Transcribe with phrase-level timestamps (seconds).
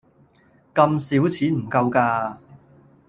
[0.73, 2.39] 咁少錢唔夠架